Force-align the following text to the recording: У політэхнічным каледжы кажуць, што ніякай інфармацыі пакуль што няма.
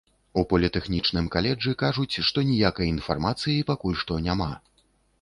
У 0.41 0.43
політэхнічным 0.53 1.27
каледжы 1.35 1.75
кажуць, 1.83 2.23
што 2.31 2.47
ніякай 2.51 2.93
інфармацыі 2.97 3.67
пакуль 3.73 3.99
што 4.05 4.13
няма. 4.31 4.53